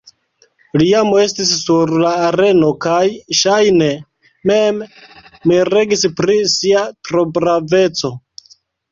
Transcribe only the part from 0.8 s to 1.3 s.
Li jam